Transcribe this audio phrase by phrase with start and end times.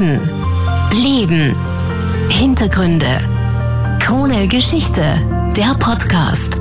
[0.00, 0.20] Menschen,
[0.92, 1.54] Leben,
[2.30, 3.06] Hintergründe.
[4.00, 5.02] Krone Geschichte,
[5.56, 6.58] der Podcast.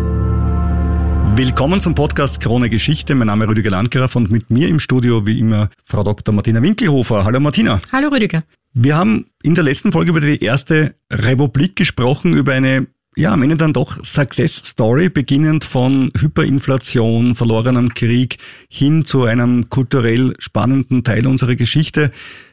[1.35, 3.15] Willkommen zum Podcast Krone Geschichte.
[3.15, 6.35] Mein Name ist Rüdiger Landgraf und mit mir im Studio wie immer Frau Dr.
[6.35, 7.23] Martina Winkelhofer.
[7.23, 7.79] Hallo Martina.
[7.93, 8.43] Hallo Rüdiger.
[8.73, 13.41] Wir haben in der letzten Folge über die erste Republik gesprochen, über eine ja, am
[13.41, 18.37] Ende dann doch Success Story, beginnend von Hyperinflation, verlorenem Krieg
[18.69, 22.11] hin zu einem kulturell spannenden Teil unserer Geschichte,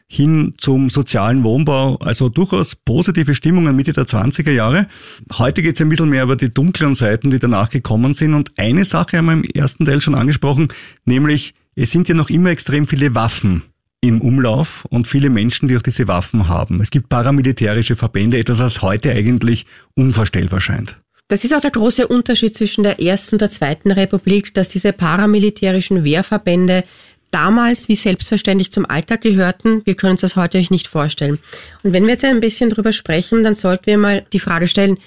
[0.09, 4.87] hin zum sozialen Wohnbau, also durchaus positive Stimmungen Mitte der 20er Jahre.
[5.33, 8.35] Heute geht es ein bisschen mehr über die dunklen Seiten, die danach gekommen sind.
[8.35, 10.69] Und eine Sache haben wir im ersten Teil schon angesprochen,
[11.05, 13.63] nämlich es sind ja noch immer extrem viele Waffen
[14.01, 16.81] im Umlauf und viele Menschen, die auch diese Waffen haben.
[16.81, 20.97] Es gibt paramilitärische Verbände, etwas, was heute eigentlich unvorstellbar scheint.
[21.29, 24.93] Das ist auch der große Unterschied zwischen der ersten und der zweiten Republik, dass diese
[24.93, 26.85] paramilitärischen Wehrverbände
[27.31, 29.83] damals wie selbstverständlich zum Alltag gehörten.
[29.85, 31.39] Wir können uns das heute euch nicht vorstellen.
[31.83, 34.99] Und wenn wir jetzt ein bisschen drüber sprechen, dann sollten wir mal die Frage stellen,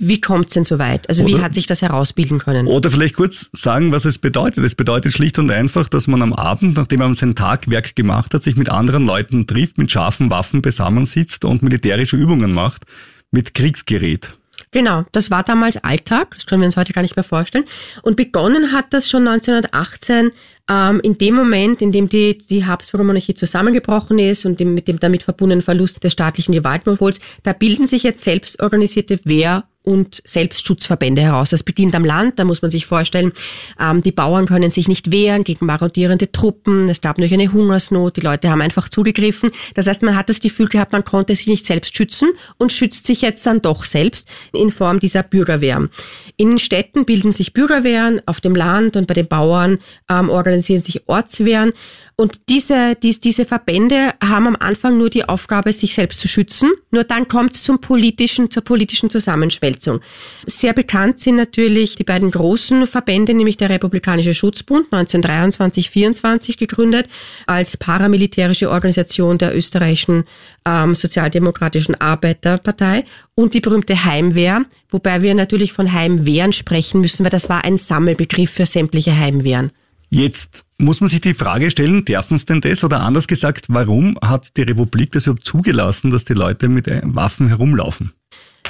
[0.00, 1.08] wie kommt es denn so weit?
[1.08, 2.68] Also oder, wie hat sich das herausbilden können?
[2.68, 4.64] Oder vielleicht kurz sagen, was es bedeutet.
[4.64, 8.42] Es bedeutet schlicht und einfach, dass man am Abend, nachdem man sein Tagwerk gemacht hat,
[8.42, 12.84] sich mit anderen Leuten trifft, mit scharfen Waffen beisammensitzt und militärische Übungen macht
[13.32, 14.37] mit Kriegsgerät.
[14.70, 17.64] Genau, das war damals Alltag, das können wir uns heute gar nicht mehr vorstellen.
[18.02, 20.30] Und begonnen hat das schon 1918
[20.68, 24.86] ähm, in dem Moment, in dem die, die Habsburger Monarchie zusammengebrochen ist und dem, mit
[24.86, 31.22] dem damit verbundenen Verlust des staatlichen Gewaltmonopols, da bilden sich jetzt selbstorganisierte Wehr- und Selbstschutzverbände
[31.22, 31.48] heraus.
[31.48, 33.32] Das beginnt am Land, da muss man sich vorstellen,
[33.80, 38.18] ähm, die Bauern können sich nicht wehren gegen marodierende Truppen, es gab noch eine Hungersnot,
[38.18, 39.50] die Leute haben einfach zugegriffen.
[39.74, 43.06] Das heißt, man hat das Gefühl gehabt, man konnte sich nicht selbst schützen und schützt
[43.06, 45.88] sich jetzt dann doch selbst in Form dieser Bürgerwehren.
[46.36, 49.78] In Städten bilden sich Bürgerwehren, auf dem Land und bei den Bauern
[50.10, 51.72] ähm, organisieren sich Ortswehren.
[52.20, 56.72] Und diese, dies, diese Verbände haben am Anfang nur die Aufgabe, sich selbst zu schützen.
[56.90, 60.00] Nur dann kommt es zum politischen, zur politischen Zusammenschmelzung.
[60.44, 67.08] Sehr bekannt sind natürlich die beiden großen Verbände, nämlich der Republikanische Schutzbund, 1923-24 gegründet,
[67.46, 70.24] als paramilitärische Organisation der österreichischen
[70.64, 73.04] ähm, Sozialdemokratischen Arbeiterpartei
[73.36, 77.76] und die berühmte Heimwehr, wobei wir natürlich von Heimwehren sprechen müssen, weil das war ein
[77.76, 79.70] Sammelbegriff für sämtliche Heimwehren.
[80.10, 82.84] Jetzt muss man sich die Frage stellen, dürfen es denn das?
[82.84, 87.02] Oder anders gesagt, warum hat die Republik das überhaupt zugelassen, dass die Leute mit äh,
[87.04, 88.12] Waffen herumlaufen?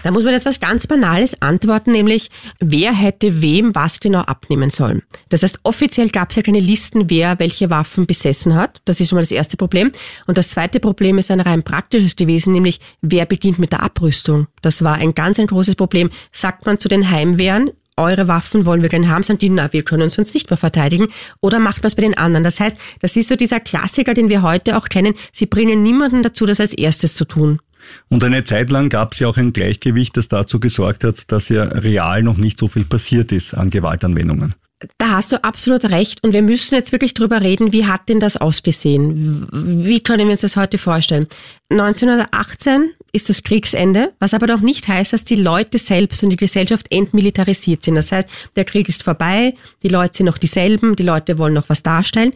[0.03, 2.31] Da muss man jetzt was ganz Banales antworten, nämlich
[2.61, 5.03] wer hätte wem was genau abnehmen sollen.
[5.29, 8.81] Das heißt, offiziell gab es ja keine Listen, wer welche Waffen besessen hat.
[8.85, 9.91] Das ist schon mal das erste Problem.
[10.27, 14.47] Und das zweite Problem ist ein rein praktisches gewesen, nämlich wer beginnt mit der Abrüstung.
[14.63, 16.11] Das war ein ganz ein großes Problem.
[16.31, 19.83] Sagt man zu den Heimwehren, eure Waffen wollen wir gerne haben, sagen die, na, wir
[19.83, 21.09] können uns sonst nicht mehr verteidigen.
[21.41, 22.45] Oder macht es bei den anderen.
[22.45, 25.15] Das heißt, das ist so dieser Klassiker, den wir heute auch kennen.
[25.33, 27.61] Sie bringen niemanden dazu, das als erstes zu tun.
[28.09, 31.49] Und eine Zeit lang gab es ja auch ein Gleichgewicht, das dazu gesorgt hat, dass
[31.49, 34.55] ja real noch nicht so viel passiert ist an Gewaltanwendungen.
[34.99, 36.23] Da hast du absolut recht.
[36.23, 39.49] Und wir müssen jetzt wirklich drüber reden, wie hat denn das ausgesehen?
[39.53, 41.27] Wie können wir uns das heute vorstellen?
[41.71, 46.37] 1918 ist das Kriegsende, was aber doch nicht heißt, dass die Leute selbst und die
[46.37, 47.97] Gesellschaft entmilitarisiert sind.
[47.97, 51.69] Das heißt, der Krieg ist vorbei, die Leute sind noch dieselben, die Leute wollen noch
[51.69, 52.33] was darstellen.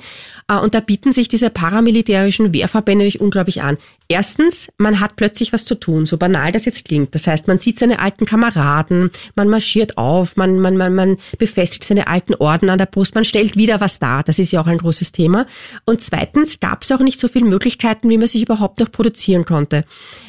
[0.48, 3.78] Äh, und da bieten sich diese paramilitärischen Wehrverbände natürlich unglaublich an.
[4.12, 7.14] Erstens, man hat plötzlich was zu tun, so banal das jetzt klingt.
[7.14, 11.82] Das heißt, man sieht seine alten Kameraden, man marschiert auf, man, man, man, man befestigt
[11.82, 14.22] seine alten Orden an der Brust, man stellt wieder was dar.
[14.22, 15.46] Das ist ja auch ein großes Thema.
[15.86, 19.46] Und zweitens gab es auch nicht so viele Möglichkeiten, wie man sich überhaupt noch produzieren
[19.46, 19.86] konnte.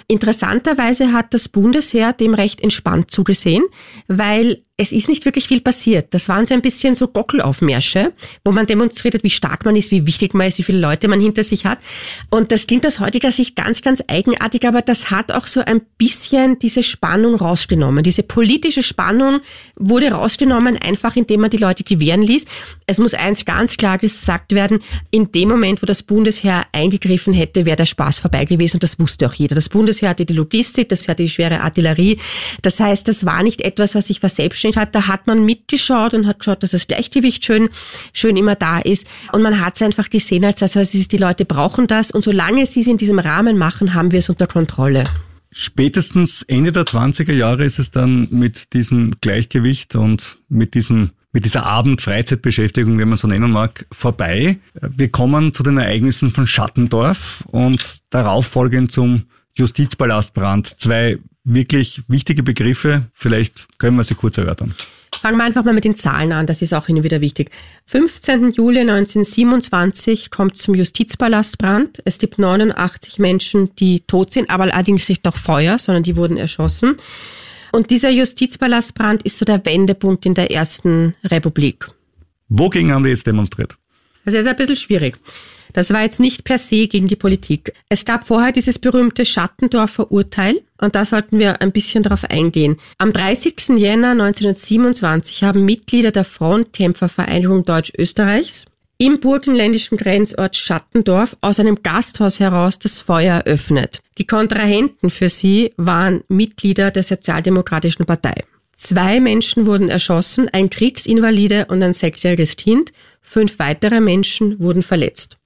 [0.07, 3.63] Interessanterweise hat das Bundesheer dem recht entspannt zugesehen,
[4.07, 6.16] weil es ist nicht wirklich viel passiert.
[6.16, 8.11] Das waren so ein bisschen so Gockelaufmärsche,
[8.44, 11.07] wo man demonstriert hat, wie stark man ist, wie wichtig man ist, wie viele Leute
[11.07, 11.78] man hinter sich hat.
[12.31, 15.81] Und das klingt aus heutiger Sicht ganz, ganz eigenartig, aber das hat auch so ein
[16.00, 18.03] bisschen diese Spannung rausgenommen.
[18.03, 19.41] Diese politische Spannung
[19.75, 22.45] wurde rausgenommen, einfach indem man die Leute gewähren ließ.
[22.88, 24.79] Es muss eins ganz klar gesagt werden,
[25.12, 29.00] in dem Moment, wo das Bundesheer eingegriffen hätte, wäre der Spaß vorbei gewesen und das
[29.00, 29.53] wusste auch jeder.
[29.53, 32.19] Das Bundesheer hatte die Logistik, das hatte die schwere Artillerie.
[32.63, 36.13] Das heißt, das war nicht etwas, was sich verselbstständigt selbstständig hat, da hat man mitgeschaut
[36.13, 37.69] und hat geschaut, dass das Gleichgewicht schön,
[38.13, 39.07] schön immer da ist.
[39.31, 42.11] Und man hat es einfach gesehen, als das, was die Leute brauchen das.
[42.11, 45.05] Und solange sie es in diesem Rahmen machen, haben wir es unter Kontrolle.
[45.51, 51.45] Spätestens Ende der 20er Jahre ist es dann mit diesem Gleichgewicht und mit diesem mit
[51.45, 54.59] dieser Abend-Freizeitbeschäftigung, wenn man so nennen mag, vorbei.
[54.79, 59.23] Wir kommen zu den Ereignissen von Schattendorf und darauf folgend zum
[59.55, 60.79] Justizpalastbrand.
[60.79, 63.10] Zwei wirklich wichtige Begriffe.
[63.13, 64.75] Vielleicht können wir sie kurz erörtern.
[65.22, 67.51] Fangen wir einfach mal mit den Zahlen an, das ist auch Ihnen wieder wichtig.
[67.86, 68.51] 15.
[68.51, 72.01] Juli 1927 kommt zum Justizpalastbrand.
[72.04, 76.36] Es gibt 89 Menschen, die tot sind, aber allerdings nicht durch Feuer, sondern die wurden
[76.36, 76.95] erschossen.
[77.72, 81.88] Und dieser Justizpalastbrand ist so der Wendepunkt in der Ersten Republik.
[82.50, 83.78] Wogegen haben wir jetzt demonstriert?
[84.25, 85.18] Das ist ein bisschen schwierig.
[85.73, 87.73] Das war jetzt nicht per se gegen die Politik.
[87.89, 92.77] Es gab vorher dieses berühmte Schattendorfer Urteil und da sollten wir ein bisschen darauf eingehen.
[92.97, 93.77] Am 30.
[93.77, 98.65] Jänner 1927 haben Mitglieder der Frontkämpfervereinigung Deutsch-Österreichs
[98.97, 103.99] im burgenländischen Grenzort Schattendorf aus einem Gasthaus heraus das Feuer eröffnet.
[104.17, 108.43] Die Kontrahenten für sie waren Mitglieder der Sozialdemokratischen Partei.
[108.75, 112.91] Zwei Menschen wurden erschossen, ein Kriegsinvalide und ein sechsjähriges Kind.
[113.21, 115.37] Fünf weitere Menschen wurden verletzt.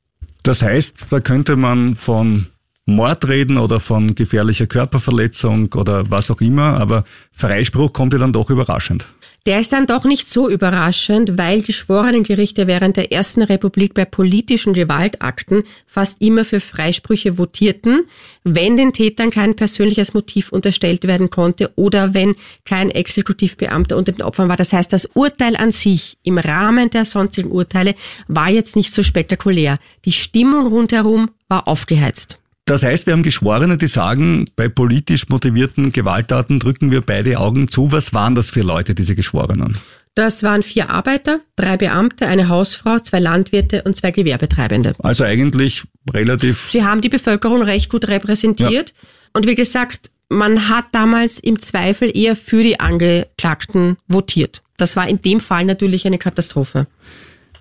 [0.47, 2.45] Das heißt, da könnte man von
[2.89, 7.03] Mord reden oder von gefährlicher Körperverletzung oder was auch immer, aber
[7.33, 9.07] Freispruch kommt ja dann doch überraschend.
[9.45, 14.73] Der ist dann doch nicht so überraschend, weil Geschworenengerichte während der Ersten Republik bei politischen
[14.73, 18.05] Gewaltakten fast immer für Freisprüche votierten,
[18.43, 24.21] wenn den Tätern kein persönliches Motiv unterstellt werden konnte oder wenn kein Exekutivbeamter unter den
[24.21, 24.57] Opfern war.
[24.57, 27.95] Das heißt, das Urteil an sich im Rahmen der sonstigen Urteile
[28.29, 29.77] war jetzt nicht so spektakulär.
[30.05, 32.39] Die Stimmung rundherum war aufgeheizt.
[32.67, 37.69] Das heißt, wir haben Geschworene, die sagen, bei politisch motivierten Gewalttaten drücken wir beide Augen
[37.69, 37.93] zu.
[37.93, 39.77] Was waren das für Leute, diese Geschworenen?
[40.15, 44.95] Das waren vier Arbeiter, drei Beamte, eine Hausfrau, zwei Landwirte und zwei Gewerbetreibende.
[44.99, 45.83] Also eigentlich
[46.13, 46.67] relativ.
[46.69, 48.89] Sie haben die Bevölkerung recht gut repräsentiert.
[48.89, 49.07] Ja.
[49.31, 54.61] Und wie gesagt, man hat damals im Zweifel eher für die Angeklagten votiert.
[54.75, 56.87] Das war in dem Fall natürlich eine Katastrophe.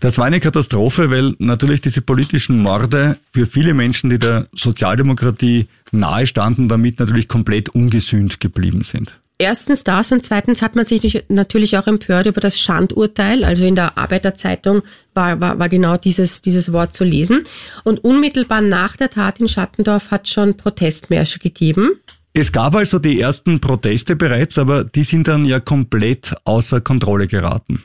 [0.01, 5.69] Das war eine Katastrophe, weil natürlich diese politischen Morde für viele Menschen, die der Sozialdemokratie
[5.93, 9.19] nahe standen, damit natürlich komplett ungesühnt geblieben sind.
[9.39, 13.45] Erstens das und zweitens hat man sich natürlich auch empört über das Schandurteil.
[13.45, 14.83] Also in der Arbeiterzeitung
[15.13, 17.43] war, war, war genau dieses, dieses Wort zu lesen.
[17.85, 21.91] Und unmittelbar nach der Tat in Schattendorf hat schon Protestmärsche gegeben.
[22.33, 27.27] Es gab also die ersten Proteste bereits, aber die sind dann ja komplett außer Kontrolle
[27.27, 27.83] geraten.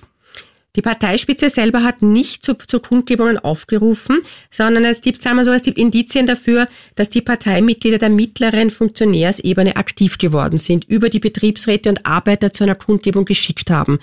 [0.77, 4.19] Die Parteispitze selber hat nicht zu, zu Kundgebungen aufgerufen,
[4.49, 8.69] sondern es gibt, sagen wir so, es gibt Indizien dafür, dass die Parteimitglieder der mittleren
[8.69, 13.99] Funktionärsebene aktiv geworden sind, über die Betriebsräte und Arbeiter zu einer Kundgebung geschickt haben.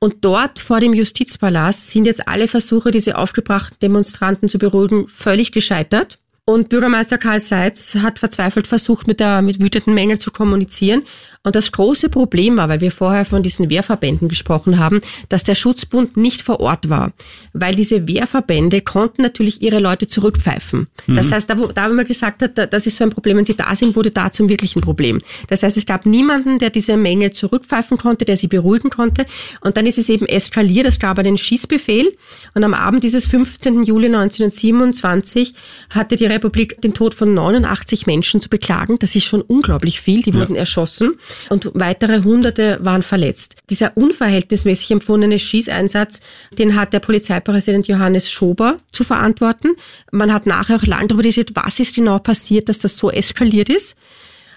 [0.00, 5.50] Und dort vor dem Justizpalast sind jetzt alle Versuche, diese aufgebrachten Demonstranten zu beruhigen, völlig
[5.50, 6.18] gescheitert.
[6.44, 11.04] Und Bürgermeister Karl Seitz hat verzweifelt versucht, mit der mit wütenden Mengen zu kommunizieren.
[11.44, 15.54] Und das große Problem war, weil wir vorher von diesen Wehrverbänden gesprochen haben, dass der
[15.54, 17.12] Schutzbund nicht vor Ort war.
[17.52, 20.88] Weil diese Wehrverbände konnten natürlich ihre Leute zurückpfeifen.
[21.06, 21.14] Mhm.
[21.14, 23.44] Das heißt, da wo, da wo man gesagt hat, das ist so ein Problem, wenn
[23.44, 25.18] sie da sind, wurde da zum wirklichen Problem.
[25.48, 29.26] Das heißt, es gab niemanden, der diese Menge zurückpfeifen konnte, der sie beruhigen konnte.
[29.60, 30.86] Und dann ist es eben eskaliert.
[30.86, 32.16] Es gab einen Schießbefehl.
[32.54, 33.84] Und am Abend dieses 15.
[33.84, 35.54] Juli 1927
[35.90, 38.98] hatte die Republik den Tod von 89 Menschen zu beklagen.
[38.98, 40.22] Das ist schon unglaublich viel.
[40.22, 40.36] Die ja.
[40.36, 41.14] wurden erschossen
[41.48, 43.56] und weitere Hunderte waren verletzt.
[43.70, 46.20] Dieser unverhältnismäßig empfundene Schießeinsatz,
[46.58, 49.70] den hat der Polizeipräsident Johannes Schober zu verantworten.
[50.10, 53.68] Man hat nachher auch lang darüber diskutiert, was ist genau passiert, dass das so eskaliert
[53.68, 53.96] ist.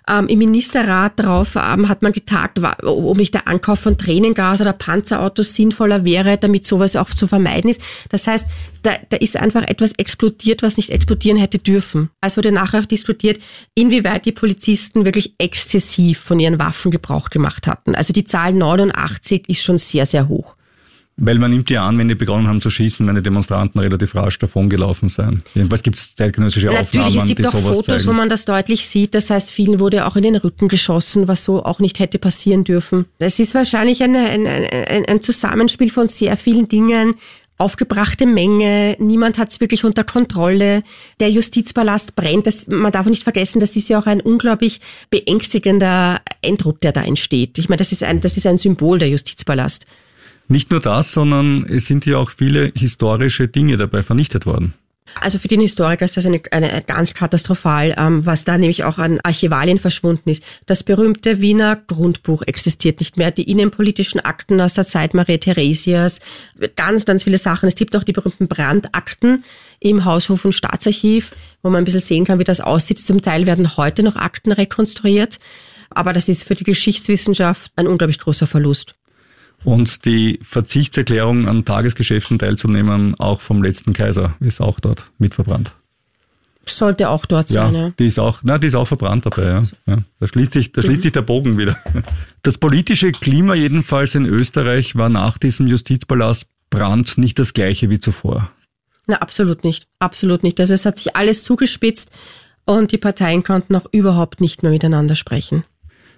[0.07, 4.73] Ähm, Im Ministerrat darauf ähm, hat man getagt, ob nicht der Ankauf von Tränengas oder
[4.73, 7.81] Panzerautos sinnvoller wäre, damit sowas auch zu vermeiden ist.
[8.09, 8.47] Das heißt,
[8.83, 12.09] da, da ist einfach etwas explodiert, was nicht explodieren hätte dürfen.
[12.21, 13.39] Es wurde nachher auch diskutiert,
[13.73, 17.95] inwieweit die Polizisten wirklich exzessiv von ihren Waffen Gebrauch gemacht hatten.
[17.95, 20.55] Also die Zahl 89 ist schon sehr, sehr hoch.
[21.17, 24.15] Weil man nimmt ja an, wenn die begonnen haben zu schießen, wenn die Demonstranten relativ
[24.15, 25.43] rasch davongelaufen sein.
[25.53, 28.05] Jedenfalls gibt es zeitgenössische Natürlich, Aufnahmen, Natürlich, es gibt auch Fotos, zeigen.
[28.07, 29.15] wo man das deutlich sieht.
[29.15, 32.65] Das heißt, vielen wurde auch in den Rücken geschossen, was so auch nicht hätte passieren
[32.65, 33.05] dürfen.
[33.17, 37.15] Es ist wahrscheinlich eine, ein, ein, ein Zusammenspiel von sehr vielen Dingen,
[37.57, 40.83] aufgebrachte Menge, niemand hat es wirklich unter Kontrolle.
[41.19, 42.47] Der Justizpalast brennt.
[42.47, 47.03] Das, man darf nicht vergessen, das ist ja auch ein unglaublich beängstigender Eindruck, der da
[47.03, 47.57] entsteht.
[47.57, 49.85] Ich meine, das ist ein, das ist ein Symbol der Justizpalast.
[50.47, 54.73] Nicht nur das, sondern es sind hier auch viele historische Dinge dabei vernichtet worden.
[55.21, 58.97] Also für den Historiker ist das eine, eine ganz katastrophal, ähm, was da nämlich auch
[58.97, 60.43] an Archivalien verschwunden ist.
[60.65, 63.31] Das berühmte Wiener Grundbuch existiert nicht mehr.
[63.31, 66.19] Die innenpolitischen Akten aus der Zeit Maria Theresias,
[66.75, 67.67] ganz, ganz viele Sachen.
[67.67, 69.43] Es gibt auch die berühmten Brandakten
[69.79, 72.99] im Haushof und Staatsarchiv, wo man ein bisschen sehen kann, wie das aussieht.
[72.99, 75.39] Zum Teil werden heute noch Akten rekonstruiert.
[75.91, 78.95] Aber das ist für die Geschichtswissenschaft ein unglaublich großer Verlust
[79.65, 85.73] und die Verzichtserklärung an Tagesgeschäften teilzunehmen, auch vom letzten Kaiser, ist auch dort mit verbrannt.
[86.67, 87.91] Sollte auch dort Ja, sein, ja.
[87.99, 89.63] die ist auch, na, die ist auch verbrannt dabei, ja.
[89.85, 89.97] ja.
[90.19, 91.77] Da schließt sich, da schließt sich der Bogen wieder.
[92.41, 98.51] Das politische Klima jedenfalls in Österreich war nach diesem Justizpalastbrand nicht das gleiche wie zuvor.
[99.07, 99.87] Na, absolut nicht.
[99.99, 100.59] Absolut nicht.
[100.59, 102.11] Also es hat sich alles zugespitzt
[102.65, 105.63] und die Parteien konnten auch überhaupt nicht mehr miteinander sprechen.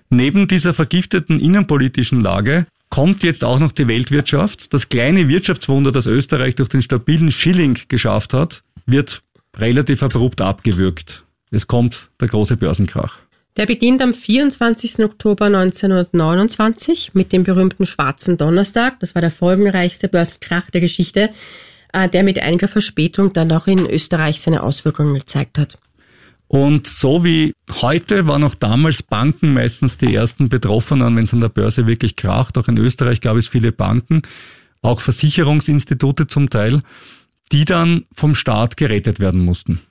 [0.09, 4.73] Neben dieser vergifteten innenpolitischen Lage kommt jetzt auch noch die Weltwirtschaft.
[4.73, 9.21] Das kleine Wirtschaftswunder, das Österreich durch den stabilen Schilling geschafft hat, wird
[9.55, 11.25] relativ abrupt abgewürgt.
[11.51, 13.19] Es kommt der große Börsenkrach.
[13.57, 14.99] Der beginnt am 24.
[14.99, 18.99] Oktober 1929 mit dem berühmten Schwarzen Donnerstag.
[18.99, 21.31] Das war der folgenreichste Börsenkrach der Geschichte,
[21.91, 25.79] äh, der mit einiger Verspätung dann auch in Österreich seine Auswirkungen gezeigt hat.
[26.47, 31.41] Und so wie heute waren auch damals Banken meistens die ersten Betroffenen, wenn es an
[31.41, 32.57] der Börse wirklich kracht.
[32.57, 34.21] Auch in Österreich gab es viele Banken,
[34.81, 36.81] auch Versicherungsinstitute zum Teil,
[37.51, 39.81] die dann vom Staat gerettet werden mussten.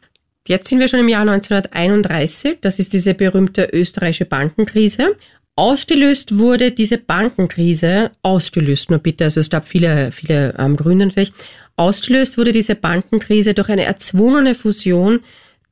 [0.48, 2.58] Jetzt sind wir schon im Jahr 1931.
[2.60, 5.16] Das ist diese berühmte österreichische Bankenkrise.
[5.56, 11.32] Ausgelöst wurde diese Bankenkrise, ausgelöst nur bitte, also es gab viele, viele ähm, Gründe natürlich,
[11.76, 15.20] ausgelöst wurde diese Bankenkrise durch eine erzwungene Fusion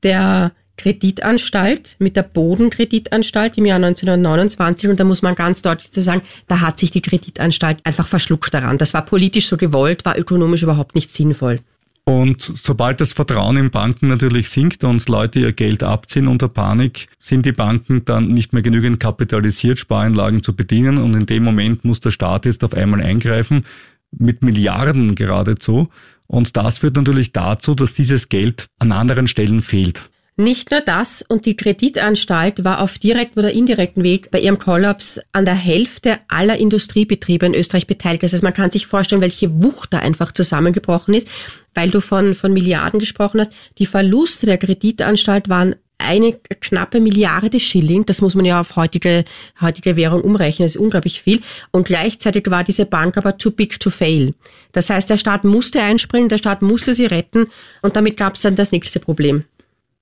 [0.03, 6.03] der Kreditanstalt mit der Bodenkreditanstalt im Jahr 1929 und da muss man ganz deutlich zu
[6.03, 8.79] sagen, da hat sich die Kreditanstalt einfach verschluckt daran.
[8.79, 11.61] Das war politisch so gewollt, war ökonomisch überhaupt nicht sinnvoll.
[12.07, 17.09] Und sobald das Vertrauen in Banken natürlich sinkt und Leute ihr Geld abziehen unter Panik,
[17.19, 20.99] sind die Banken dann nicht mehr genügend kapitalisiert, Spareinlagen zu bedienen.
[20.99, 23.65] Und in dem Moment muss der Staat jetzt auf einmal eingreifen,
[24.11, 25.89] mit Milliarden geradezu.
[26.27, 30.11] Und das führt natürlich dazu, dass dieses Geld an anderen Stellen fehlt.
[30.37, 35.21] Nicht nur das, und die Kreditanstalt war auf direktem oder indirekten Weg bei ihrem Kollaps
[35.31, 38.25] an der Hälfte aller Industriebetriebe in Österreich beteiligt.
[38.25, 41.29] Das heißt, man kann sich vorstellen, welche Wucht da einfach zusammengebrochen ist,
[41.73, 43.53] weil du von, von Milliarden gesprochen hast.
[43.79, 49.25] Die Verluste der Kreditanstalt waren eine knappe Milliarde Schilling, das muss man ja auf heutige,
[49.61, 51.43] heutige Währung umrechnen, das ist unglaublich viel.
[51.71, 54.35] Und gleichzeitig war diese Bank aber too big to fail.
[54.73, 57.47] Das heißt, der Staat musste einspringen, der Staat musste sie retten
[57.83, 59.45] und damit gab es dann das nächste Problem.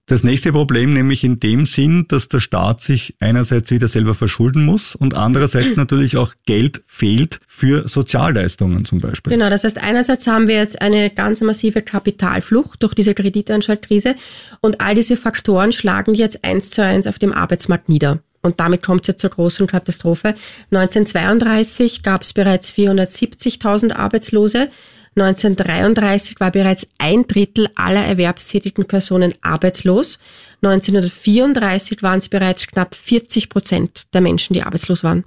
[0.07, 4.65] Das nächste Problem nämlich in dem Sinn, dass der Staat sich einerseits wieder selber verschulden
[4.65, 9.33] muss und andererseits natürlich auch Geld fehlt für Sozialleistungen zum Beispiel.
[9.33, 14.17] Genau, das heißt, einerseits haben wir jetzt eine ganz massive Kapitalflucht durch diese Kreditanstalt-Krise
[14.61, 18.21] und all diese Faktoren schlagen jetzt eins zu eins auf dem Arbeitsmarkt nieder.
[18.43, 20.35] Und damit kommt es jetzt zur großen Katastrophe.
[20.73, 24.69] 1932 gab es bereits 470.000 Arbeitslose.
[25.15, 30.19] 1933 war bereits ein Drittel aller erwerbstätigen Personen arbeitslos.
[30.63, 35.25] 1934 waren es bereits knapp 40 Prozent der Menschen, die arbeitslos waren.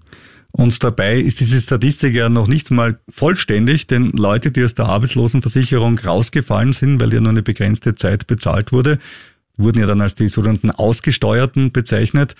[0.52, 4.86] Und dabei ist diese Statistik ja noch nicht mal vollständig, denn Leute, die aus der
[4.86, 9.00] Arbeitslosenversicherung rausgefallen sind, weil ja nur eine begrenzte Zeit bezahlt wurde,
[9.58, 12.36] wurden ja dann als die sogenannten Ausgesteuerten bezeichnet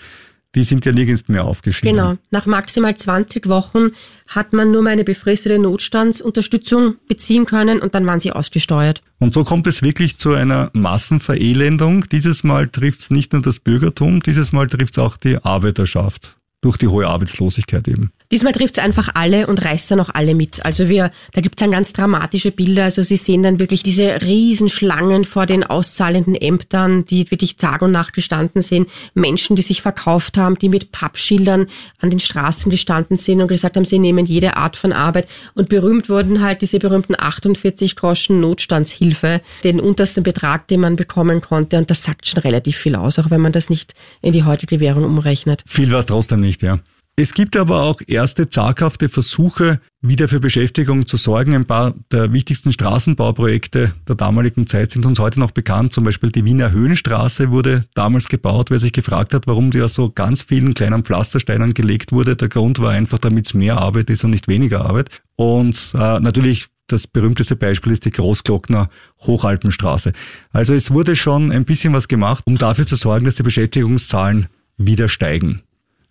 [0.54, 1.96] die sind ja nirgends mehr aufgeschrieben.
[1.96, 2.16] Genau.
[2.30, 3.90] Nach maximal 20 Wochen
[4.26, 9.02] hat man nur mal eine befristete Notstandsunterstützung beziehen können und dann waren sie ausgesteuert.
[9.18, 12.08] Und so kommt es wirklich zu einer Massenverelendung.
[12.08, 16.36] Dieses Mal trifft es nicht nur das Bürgertum, dieses Mal trifft es auch die Arbeiterschaft
[16.62, 18.10] durch die hohe Arbeitslosigkeit eben.
[18.32, 20.64] Diesmal trifft es einfach alle und reißt dann auch alle mit.
[20.64, 22.84] Also wir, da gibt es dann ganz dramatische Bilder.
[22.84, 27.92] Also Sie sehen dann wirklich diese Riesenschlangen vor den auszahlenden Ämtern, die wirklich Tag und
[27.92, 28.88] Nacht gestanden sind.
[29.14, 31.66] Menschen, die sich verkauft haben, die mit Pappschildern
[32.00, 35.28] an den Straßen gestanden sind und gesagt haben, sie nehmen jede Art von Arbeit.
[35.54, 41.40] Und berühmt wurden halt diese berühmten 48 Groschen Notstandshilfe, den untersten Betrag, den man bekommen
[41.40, 41.78] konnte.
[41.78, 44.80] Und das sagt schon relativ viel aus, auch wenn man das nicht in die heutige
[44.80, 45.62] Währung umrechnet.
[45.66, 46.80] Viel war es trotzdem nicht, ja.
[47.18, 51.54] Es gibt aber auch erste zaghafte Versuche, wieder für Beschäftigung zu sorgen.
[51.54, 55.94] Ein paar der wichtigsten Straßenbauprojekte der damaligen Zeit sind uns heute noch bekannt.
[55.94, 58.70] Zum Beispiel die Wiener Höhenstraße wurde damals gebaut.
[58.70, 62.50] Wer sich gefragt hat, warum die aus so ganz vielen kleinen Pflastersteinen gelegt wurde, der
[62.50, 65.22] Grund war einfach, damit es mehr Arbeit ist und nicht weniger Arbeit.
[65.36, 68.90] Und äh, natürlich das berühmteste Beispiel ist die Großglockner
[69.22, 70.12] Hochalpenstraße.
[70.52, 74.48] Also es wurde schon ein bisschen was gemacht, um dafür zu sorgen, dass die Beschäftigungszahlen
[74.76, 75.62] wieder steigen.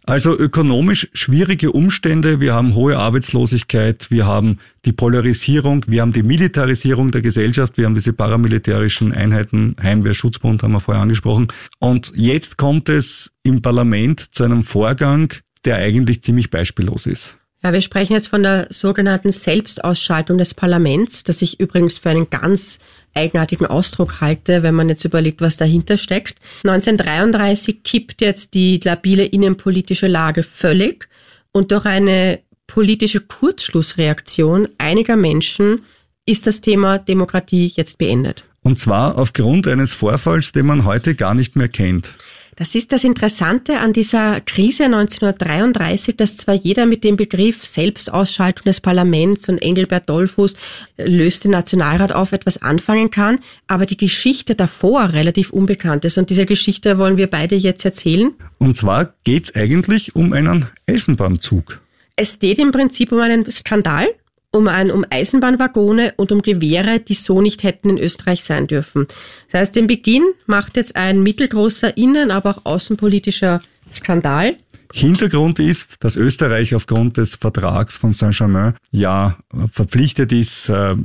[0.08, 2.40] Also ökonomisch schwierige Umstände.
[2.40, 7.86] Wir haben hohe Arbeitslosigkeit, wir haben die Polarisierung, wir haben die Militarisierung der Gesellschaft, wir
[7.86, 11.48] haben diese paramilitärischen Einheiten, Heimwehr, Schutzbund haben wir vorher angesprochen.
[11.80, 15.34] Und jetzt kommt es im Parlament zu einem Vorgang,
[15.66, 17.38] der eigentlich ziemlich beispiellos ist.
[17.64, 22.30] Ja, wir sprechen jetzt von der sogenannten Selbstausschaltung des Parlaments, das ich übrigens für einen
[22.30, 22.78] ganz
[23.16, 26.38] eigenartigen Ausdruck halte, wenn man jetzt überlegt, was dahinter steckt.
[26.64, 31.08] 1933 kippt jetzt die labile innenpolitische Lage völlig
[31.52, 35.82] und durch eine politische Kurzschlussreaktion einiger Menschen
[36.26, 38.44] ist das Thema Demokratie jetzt beendet.
[38.62, 42.16] Und zwar aufgrund eines Vorfalls, den man heute gar nicht mehr kennt.
[42.58, 48.64] Das ist das Interessante an dieser Krise 1933, dass zwar jeder mit dem Begriff Selbstausschaltung
[48.64, 50.56] des Parlaments und Engelbert Dollfuß
[50.98, 56.18] löst den Nationalrat auf etwas anfangen kann, aber die Geschichte davor relativ unbekannt ist.
[56.18, 58.32] Und diese Geschichte wollen wir beide jetzt erzählen.
[58.58, 61.82] Und zwar geht es eigentlich um einen Eisenbahnzug.
[62.16, 64.08] Es geht im Prinzip um einen Skandal,
[64.56, 69.08] um, ein, um Eisenbahnwaggone und um Gewehre, die so nicht hätten in Österreich sein dürfen.
[69.52, 74.56] Das heißt, den Beginn macht jetzt ein mittelgroßer innen-, aber auch außenpolitischer Skandal.
[74.94, 79.38] Hintergrund ist, dass Österreich aufgrund des Vertrags von Saint-Germain ja
[79.72, 80.96] verpflichtet ist, äh,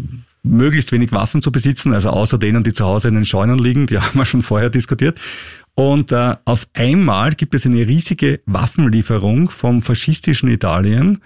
[0.43, 3.87] möglichst wenig Waffen zu besitzen, also außer denen, die zu Hause in den Scheunen liegen,
[3.87, 5.19] die haben wir schon vorher diskutiert.
[5.75, 11.19] Und äh, auf einmal gibt es eine riesige Waffenlieferung vom faschistischen Italien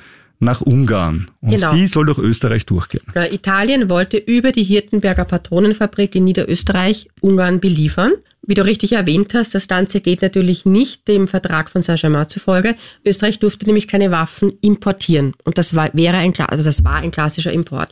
[0.45, 1.27] nach Ungarn.
[1.41, 1.75] Und genau.
[1.75, 3.03] die soll durch Österreich durchgehen.
[3.31, 8.13] Italien wollte über die Hirtenberger Patronenfabrik in Niederösterreich Ungarn beliefern.
[8.47, 12.77] Wie du richtig erwähnt hast, das Ganze geht natürlich nicht dem Vertrag von Saint-Germain zufolge.
[13.05, 15.33] Österreich durfte nämlich keine Waffen importieren.
[15.45, 17.91] Und das war, wäre ein, also das war ein klassischer Import.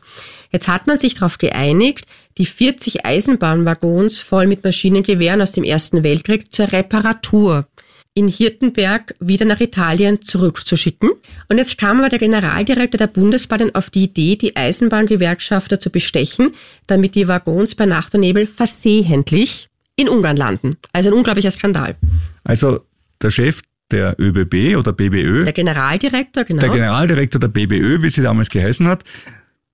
[0.50, 2.04] Jetzt hat man sich darauf geeinigt,
[2.36, 7.66] die 40 Eisenbahnwaggons voll mit Maschinengewehren aus dem Ersten Weltkrieg zur Reparatur
[8.14, 11.10] in Hirtenberg wieder nach Italien zurückzuschicken.
[11.48, 16.52] Und jetzt kam aber der Generaldirektor der Bundesbahnen auf die Idee, die Eisenbahngewerkschafter zu bestechen,
[16.86, 20.76] damit die Waggons bei Nacht und Nebel versehentlich in Ungarn landen.
[20.92, 21.96] Also ein unglaublicher Skandal.
[22.44, 22.80] Also
[23.20, 25.44] der Chef der ÖBB oder BBÖ.
[25.44, 26.60] Der Generaldirektor, genau.
[26.60, 29.04] Der Generaldirektor der BBÖ, wie sie damals geheißen hat,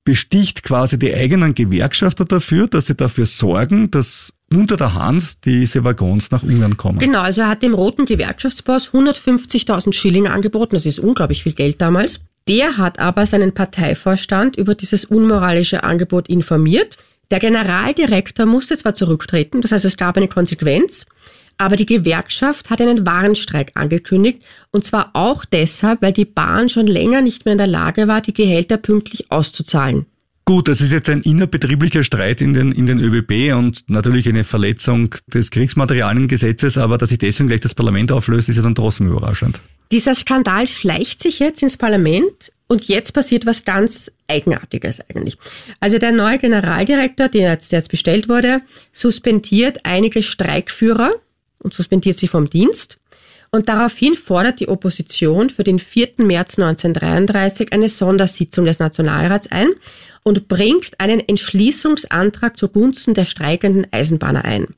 [0.04, 5.84] besticht quasi die eigenen Gewerkschafter dafür, dass sie dafür sorgen, dass unter der Hand diese
[5.84, 6.98] Waggons nach Ungarn kommen.
[6.98, 11.80] Genau, also er hat dem roten Gewerkschaftsboss 150.000 Schilling angeboten, das ist unglaublich viel Geld
[11.80, 12.20] damals.
[12.48, 16.96] Der hat aber seinen Parteivorstand über dieses unmoralische Angebot informiert.
[17.30, 21.04] Der Generaldirektor musste zwar zurücktreten, das heißt es gab eine Konsequenz,
[21.58, 26.86] aber die Gewerkschaft hat einen Warnstreik angekündigt und zwar auch deshalb, weil die Bahn schon
[26.86, 30.06] länger nicht mehr in der Lage war, die Gehälter pünktlich auszuzahlen.
[30.48, 34.44] Gut, das ist jetzt ein innerbetrieblicher Streit in den, in den ÖBB und natürlich eine
[34.44, 39.08] Verletzung des Kriegsmaterialiengesetzes, aber dass sich deswegen gleich das Parlament auflöst, ist ja dann trotzdem
[39.08, 39.60] überraschend.
[39.92, 45.37] Dieser Skandal schleicht sich jetzt ins Parlament und jetzt passiert was ganz Eigenartiges eigentlich.
[45.80, 51.12] Also der neue Generaldirektor, der jetzt, der jetzt bestellt wurde, suspendiert einige Streikführer
[51.58, 52.96] und suspendiert sie vom Dienst.
[53.50, 56.08] Und daraufhin fordert die Opposition für den 4.
[56.18, 59.68] März 1933 eine Sondersitzung des Nationalrats ein
[60.28, 64.68] und bringt einen Entschließungsantrag zugunsten der streikenden Eisenbahner ein.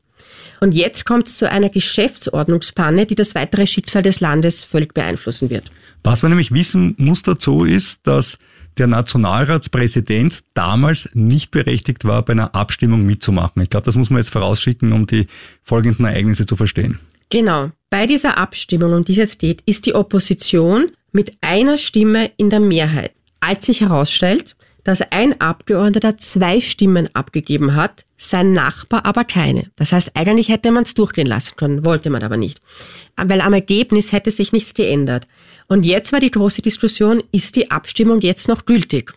[0.60, 5.50] Und jetzt kommt es zu einer Geschäftsordnungspanne, die das weitere Schicksal des Landes völlig beeinflussen
[5.50, 5.70] wird.
[6.04, 8.38] Was man nämlich wissen muss dazu ist, dass
[8.78, 13.62] der Nationalratspräsident damals nicht berechtigt war, bei einer Abstimmung mitzumachen.
[13.62, 15.26] Ich glaube, das muss man jetzt vorausschicken, um die
[15.62, 17.00] folgenden Ereignisse zu verstehen.
[17.30, 17.70] Genau.
[17.90, 22.50] Bei dieser Abstimmung, um die es jetzt geht, ist die Opposition mit einer Stimme in
[22.50, 23.12] der Mehrheit.
[23.40, 29.70] Als sich herausstellt, dass ein Abgeordneter zwei Stimmen abgegeben hat, sein Nachbar aber keine.
[29.76, 32.60] Das heißt, eigentlich hätte man es durchgehen lassen können, wollte man aber nicht.
[33.16, 35.26] Weil am Ergebnis hätte sich nichts geändert.
[35.68, 39.14] Und jetzt war die große Diskussion, ist die Abstimmung jetzt noch gültig?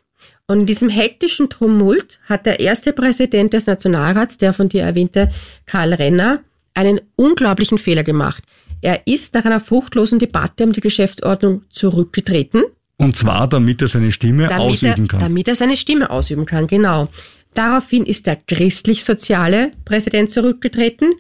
[0.48, 5.32] Und in diesem hektischen Tumult hat der erste Präsident des Nationalrats, der von dir erwähnte
[5.66, 6.42] Karl Renner,
[6.74, 8.44] einen unglaublichen Fehler gemacht.
[8.82, 12.64] Er ist nach einer fruchtlosen Debatte um die Geschäftsordnung zurückgetreten
[13.04, 15.20] und zwar, damit er seine Stimme damit ausüben kann.
[15.20, 17.10] Er, damit er seine Stimme ausüben kann, genau.
[17.54, 21.12] Daraufhin ist der christlich-soziale Präsident zurückgetreten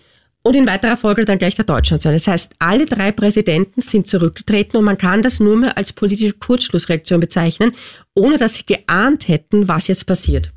[0.41, 2.17] und in weiterer Folge dann gleich der Deutschnationale.
[2.17, 6.33] Das heißt, alle drei Präsidenten sind zurückgetreten und man kann das nur mehr als politische
[6.33, 7.71] Kurzschlussreaktion bezeichnen,
[8.13, 10.51] ohne dass sie geahnt hätten, was jetzt passiert.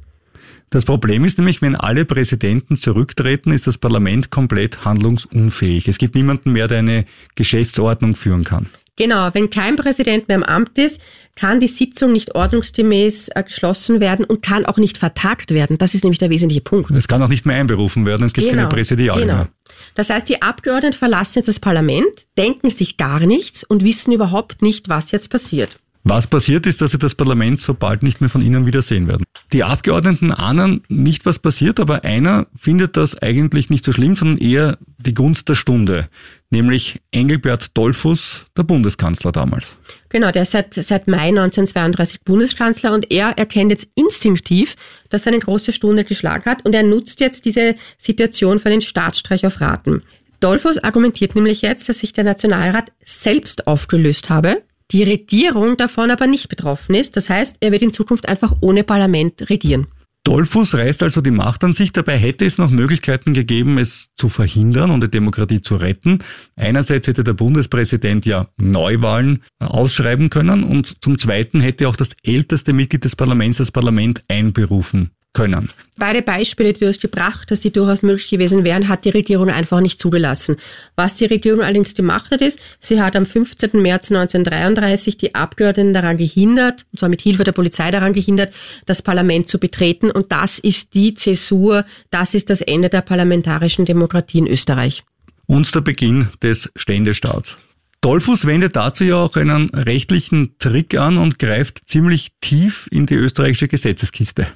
[0.71, 5.87] Das Problem ist nämlich, wenn alle Präsidenten zurücktreten, ist das Parlament komplett handlungsunfähig.
[5.87, 8.67] Es gibt niemanden mehr, der eine Geschäftsordnung führen kann.
[8.97, 11.03] Genau, wenn kein Präsident mehr im Amt ist,
[11.35, 15.77] kann die Sitzung nicht ordnungsgemäß äh, geschlossen werden und kann auch nicht vertagt werden.
[15.77, 16.91] Das ist nämlich der wesentliche Punkt.
[16.93, 19.35] Es kann auch nicht mehr einberufen werden, es gibt genau, keine Präsidiale genau.
[19.35, 19.49] mehr.
[19.95, 22.07] Das heißt, die Abgeordneten verlassen jetzt das Parlament,
[22.39, 25.79] denken sich gar nichts und wissen überhaupt nicht, was jetzt passiert.
[26.09, 29.25] Was passiert ist, dass sie das Parlament so bald nicht mehr von ihnen wiedersehen werden.
[29.53, 34.39] Die Abgeordneten ahnen nicht, was passiert, aber einer findet das eigentlich nicht so schlimm, sondern
[34.39, 36.09] eher die Gunst der Stunde,
[36.51, 39.77] nämlich Engelbert Dollfuß, der Bundeskanzler damals.
[40.09, 44.75] Genau, der ist seit, seit Mai 1932 Bundeskanzler und er erkennt jetzt instinktiv,
[45.11, 48.81] dass er eine große Stunde geschlagen hat und er nutzt jetzt diese Situation für einen
[48.81, 50.03] Staatsstreich auf Raten.
[50.41, 56.27] Dollfuß argumentiert nämlich jetzt, dass sich der Nationalrat selbst aufgelöst habe die Regierung davon aber
[56.27, 57.17] nicht betroffen ist.
[57.17, 59.87] Das heißt, er wird in Zukunft einfach ohne Parlament regieren.
[60.27, 61.93] Dollfuß reißt also die Macht an sich.
[61.93, 66.19] Dabei hätte es noch Möglichkeiten gegeben, es zu verhindern und die Demokratie zu retten.
[66.57, 72.73] Einerseits hätte der Bundespräsident ja Neuwahlen ausschreiben können und zum Zweiten hätte auch das älteste
[72.73, 75.69] Mitglied des Parlaments das Parlament einberufen können.
[75.99, 79.51] Beide Beispiele, die du hast gebracht dass die durchaus möglich gewesen wären, hat die Regierung
[79.51, 80.57] einfach nicht zugelassen.
[80.97, 83.83] Was die Regierung allerdings gemacht hat, ist, sie hat am 15.
[83.83, 88.53] März 1933 die Abgeordneten daran gehindert, und zwar mit Hilfe der Polizei daran gehindert,
[88.87, 90.11] das Parlament zu betreten.
[90.11, 95.05] Und das ist die Zäsur, das ist das Ende der parlamentarischen Demokratie in Österreich.
[95.47, 97.59] Und der Beginn des Ständestaats.
[98.01, 103.15] Dollfuß wendet dazu ja auch einen rechtlichen Trick an und greift ziemlich tief in die
[103.15, 104.47] österreichische Gesetzeskiste.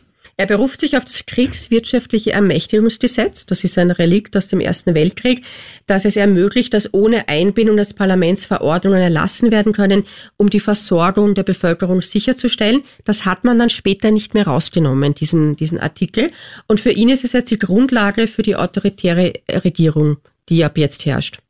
[0.40, 5.44] Er beruft sich auf das Kriegswirtschaftliche Ermächtigungsgesetz, das ist ein Relikt aus dem Ersten Weltkrieg,
[5.87, 10.05] das es ermöglicht, dass ohne Einbindung des Parlaments Verordnungen erlassen werden können,
[10.38, 12.85] um die Versorgung der Bevölkerung sicherzustellen.
[13.05, 16.31] Das hat man dann später nicht mehr rausgenommen, diesen, diesen Artikel.
[16.66, 20.16] Und für ihn ist es jetzt die Grundlage für die autoritäre Regierung,
[20.48, 21.40] die ab jetzt herrscht.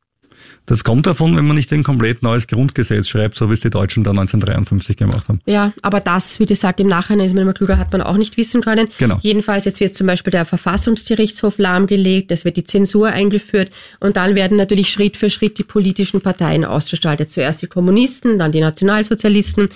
[0.67, 3.71] Das kommt davon, wenn man nicht ein komplett neues Grundgesetz schreibt, so wie es die
[3.71, 5.41] Deutschen da 1953 gemacht haben.
[5.47, 8.37] Ja, aber das, wie gesagt, im Nachhinein ist man immer klüger, hat man auch nicht
[8.37, 8.89] wissen können.
[8.99, 9.19] Genau.
[9.23, 14.35] Jedenfalls, jetzt wird zum Beispiel der Verfassungsgerichtshof lahmgelegt, es wird die Zensur eingeführt und dann
[14.35, 17.31] werden natürlich Schritt für Schritt die politischen Parteien ausgestaltet.
[17.31, 19.69] Zuerst die Kommunisten, dann die Nationalsozialisten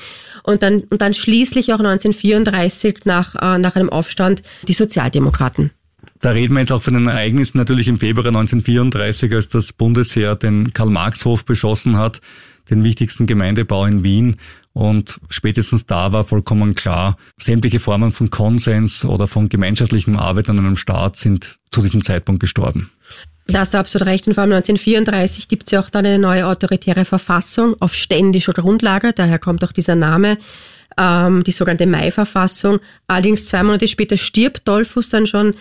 [0.44, 5.70] und dann, und dann schließlich auch 1934 nach, äh, nach einem Aufstand die Sozialdemokraten.
[6.24, 10.36] Da reden wir jetzt auch von den Ereignissen natürlich im Februar 1934, als das Bundesheer
[10.36, 12.22] den Karl-Marx-Hof beschossen hat,
[12.70, 14.36] den wichtigsten Gemeindebau in Wien.
[14.72, 20.58] Und spätestens da war vollkommen klar, sämtliche Formen von Konsens oder von gemeinschaftlichem Arbeit an
[20.58, 22.90] einem Staat sind zu diesem Zeitpunkt gestorben.
[23.46, 24.26] Da hast du absolut recht.
[24.26, 28.54] Und vor allem 1934 gibt es ja auch dann eine neue autoritäre Verfassung auf ständischer
[28.54, 29.12] Grundlage.
[29.12, 30.38] Daher kommt auch dieser Name
[30.96, 32.80] ähm, die sogenannte Mai-Verfassung.
[33.06, 35.54] Allerdings zwei Monate später stirbt Dollfuß dann schon.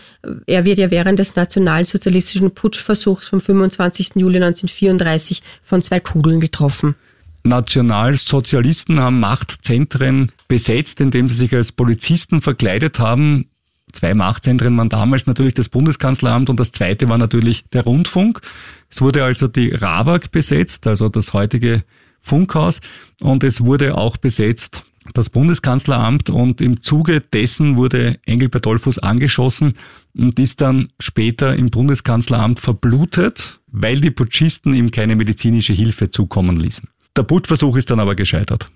[0.47, 4.11] Er wird ja während des nationalsozialistischen Putschversuchs vom 25.
[4.15, 6.95] Juli 1934 von zwei Kugeln getroffen.
[7.43, 13.49] Nationalsozialisten haben Machtzentren besetzt, indem sie sich als Polizisten verkleidet haben.
[13.91, 18.41] Zwei Machtzentren waren damals natürlich das Bundeskanzleramt und das zweite war natürlich der Rundfunk.
[18.89, 21.83] Es wurde also die RAWAG besetzt, also das heutige
[22.19, 22.79] Funkhaus,
[23.21, 29.73] und es wurde auch besetzt das Bundeskanzleramt und im Zuge dessen wurde Engelbert Dollfuß angeschossen
[30.15, 36.55] und ist dann später im Bundeskanzleramt verblutet, weil die Putschisten ihm keine medizinische Hilfe zukommen
[36.55, 36.87] ließen.
[37.15, 38.71] Der Putschversuch ist dann aber gescheitert.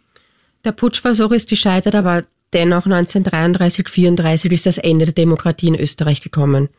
[0.63, 6.21] Der Putschversuch ist gescheitert, aber dennoch 1933, 34 ist das Ende der Demokratie in Österreich
[6.21, 6.69] gekommen.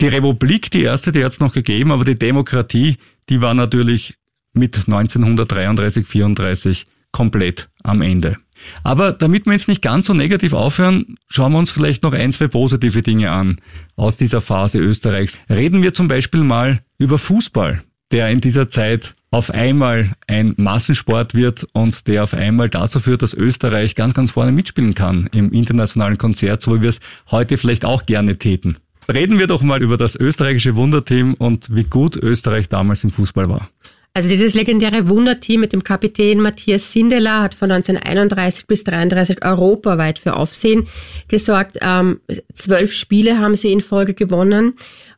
[0.00, 2.96] Die Republik, die erste, die hat es noch gegeben, aber die Demokratie,
[3.28, 4.14] die war natürlich
[4.52, 8.38] mit 1933, 34 komplett am Ende.
[8.82, 12.32] Aber damit wir jetzt nicht ganz so negativ aufhören, schauen wir uns vielleicht noch ein,
[12.32, 13.58] zwei positive Dinge an
[13.96, 15.38] aus dieser Phase Österreichs.
[15.48, 21.34] Reden wir zum Beispiel mal über Fußball, der in dieser Zeit auf einmal ein Massensport
[21.34, 25.52] wird und der auf einmal dazu führt, dass Österreich ganz, ganz vorne mitspielen kann im
[25.52, 27.00] internationalen Konzert, so wie wir es
[27.30, 28.76] heute vielleicht auch gerne täten.
[29.12, 33.48] Reden wir doch mal über das österreichische Wunderteam und wie gut Österreich damals im Fußball
[33.48, 33.68] war.
[34.16, 40.20] Also dieses legendäre Wunderteam mit dem Kapitän Matthias Sindelar hat von 1931 bis 1933 europaweit
[40.20, 40.86] für Aufsehen
[41.26, 41.78] gesorgt.
[41.80, 42.20] Ähm,
[42.52, 44.74] zwölf Spiele haben sie in Folge gewonnen.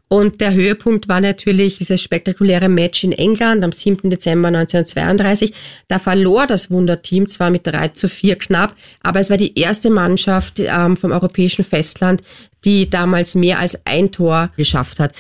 [0.08, 4.08] Und der Höhepunkt war natürlich dieses spektakuläre Match in England am 7.
[4.08, 5.52] Dezember 1932.
[5.88, 9.90] Da verlor das Wunderteam zwar mit 3 zu 4 knapp, aber es war die erste
[9.90, 12.22] Mannschaft ähm, vom europäischen Festland,
[12.64, 15.12] die damals mehr als ein Tor geschafft hat.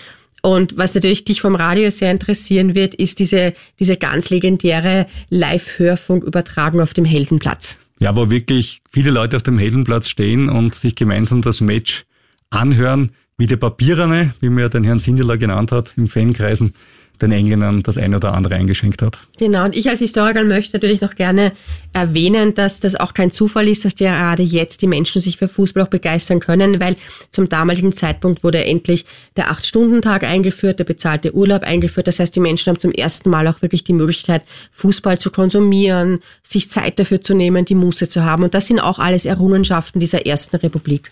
[0.46, 6.80] Und was natürlich dich vom Radio sehr interessieren wird, ist diese, diese ganz legendäre Live-Hörfunk-Übertragung
[6.80, 7.78] auf dem Heldenplatz.
[7.98, 12.04] Ja, wo wirklich viele Leute auf dem Heldenplatz stehen und sich gemeinsam das Match
[12.50, 16.74] anhören, wie der Papiererne, wie mir den Herrn Sindeler genannt hat, im Fankreisen
[17.22, 19.18] den Engländern das eine oder andere eingeschenkt hat.
[19.38, 21.52] Genau, und ich als Historiker möchte natürlich noch gerne
[21.92, 25.84] erwähnen, dass das auch kein Zufall ist, dass gerade jetzt die Menschen sich für Fußball
[25.84, 26.96] auch begeistern können, weil
[27.30, 32.06] zum damaligen Zeitpunkt wurde endlich der Acht-Stunden-Tag eingeführt, der bezahlte Urlaub eingeführt.
[32.06, 36.20] Das heißt, die Menschen haben zum ersten Mal auch wirklich die Möglichkeit, Fußball zu konsumieren,
[36.42, 38.42] sich Zeit dafür zu nehmen, die Muße zu haben.
[38.42, 41.10] Und das sind auch alles Errungenschaften dieser ersten Republik.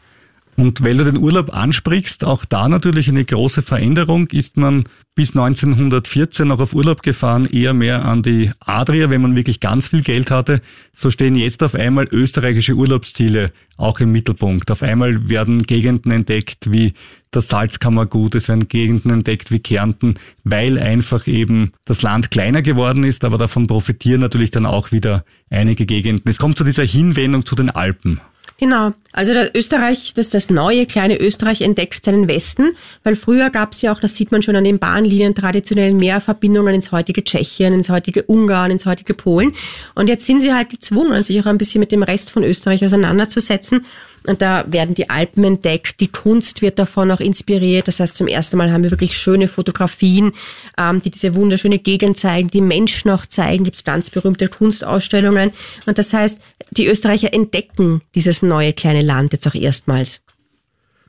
[0.57, 4.29] Und weil du den Urlaub ansprichst, auch da natürlich eine große Veränderung.
[4.29, 9.37] Ist man bis 1914 noch auf Urlaub gefahren, eher mehr an die Adria, wenn man
[9.37, 10.61] wirklich ganz viel Geld hatte.
[10.93, 14.71] So stehen jetzt auf einmal österreichische Urlaubsziele auch im Mittelpunkt.
[14.71, 16.95] Auf einmal werden Gegenden entdeckt wie
[17.31, 20.15] das Salzkammergut, es werden Gegenden entdeckt wie Kärnten,
[20.45, 25.25] weil einfach eben das Land kleiner geworden ist, aber davon profitieren natürlich dann auch wieder
[25.51, 26.31] einige Gegenden.
[26.31, 28.21] Es kommt zu dieser Hinwendung zu den Alpen.
[28.59, 28.93] Genau.
[29.13, 33.93] Also Österreich, das, das neue kleine Österreich entdeckt seinen Westen, weil früher gab es ja
[33.93, 37.91] auch, das sieht man schon an den Bahnlinien, traditionell mehr Verbindungen ins heutige Tschechien, ins
[37.91, 39.55] heutige Ungarn, ins heutige Polen.
[39.95, 42.85] Und jetzt sind sie halt gezwungen, sich auch ein bisschen mit dem Rest von Österreich
[42.85, 43.87] auseinanderzusetzen.
[44.27, 47.89] Und da werden die Alpen entdeckt, die Kunst wird davon auch inspiriert.
[47.89, 50.33] Das heißt, zum ersten Mal haben wir wirklich schöne Fotografien,
[50.79, 53.65] ähm, die diese wunderschöne Gegend zeigen, die Menschen auch zeigen.
[53.65, 55.53] Gibt es ganz berühmte Kunstausstellungen.
[55.87, 60.23] Und das heißt, die Österreicher entdecken dieses neue kleine Land jetzt auch erstmals.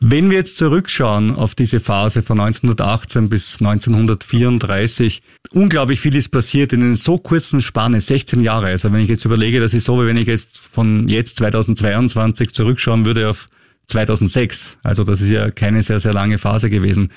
[0.08, 6.74] Wenn wir jetzt zurückschauen auf diese Phase von 1918 bis 1934, unglaublich viel ist passiert
[6.74, 8.68] in einer so kurzen Spanne, 16 Jahre.
[8.68, 12.54] Also wenn ich jetzt überlege, das ist so, wie wenn ich jetzt von jetzt 2022
[12.54, 13.48] zurückschauen würde auf
[13.88, 14.78] 2006.
[14.84, 17.12] Also das ist ja keine sehr, sehr lange Phase gewesen.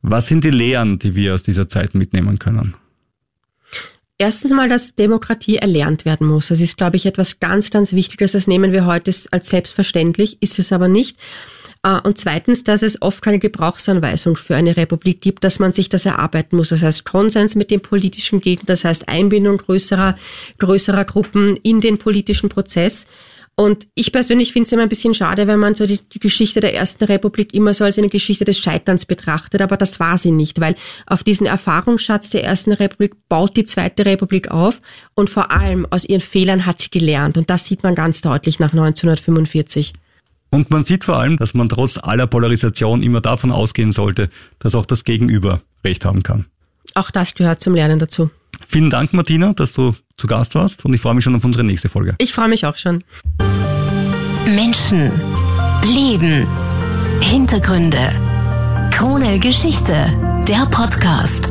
[0.00, 2.74] Was sind die Lehren, die wir aus dieser Zeit mitnehmen können?
[4.16, 6.48] Erstens mal, dass Demokratie erlernt werden muss.
[6.48, 8.32] Das ist, glaube ich, etwas ganz, ganz Wichtiges.
[8.32, 11.18] Das nehmen wir heute als selbstverständlich, ist es aber nicht.
[11.82, 15.88] Äh, und zweitens, dass es oft keine Gebrauchsanweisung für eine Republik gibt, dass man sich
[15.88, 16.70] das erarbeiten muss.
[16.70, 20.16] Das heißt Konsens mit dem politischen Gegner, das heißt Einbindung größerer,
[20.58, 23.06] größerer Gruppen in den politischen Prozess.
[23.54, 26.60] Und ich persönlich finde es immer ein bisschen schade, wenn man so die, die, Geschichte
[26.60, 30.30] der Ersten Republik immer so als eine Geschichte des Scheiterns betrachtet, aber das war sie
[30.30, 30.74] nicht, weil
[31.06, 34.80] auf diesen Erfahrungsschatz der Ersten Republik baut die Zweite Republik auf
[35.14, 38.58] und vor allem aus ihren Fehlern hat sie gelernt und das sieht man ganz deutlich
[38.58, 39.92] nach 1945.
[40.52, 44.74] Und man sieht vor allem, dass man trotz aller Polarisation immer davon ausgehen sollte, dass
[44.74, 46.44] auch das Gegenüber Recht haben kann.
[46.94, 48.30] Auch das gehört zum Lernen dazu.
[48.66, 51.64] Vielen Dank, Martina, dass du zu Gast warst und ich freue mich schon auf unsere
[51.64, 52.14] nächste Folge.
[52.18, 53.02] Ich freue mich auch schon.
[54.44, 55.10] Menschen,
[55.84, 56.46] Leben,
[57.20, 58.10] Hintergründe,
[58.90, 59.94] Krone Geschichte,
[60.46, 61.50] der Podcast.